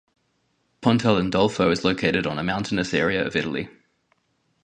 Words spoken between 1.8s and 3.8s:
located on a mountainous area of Italy.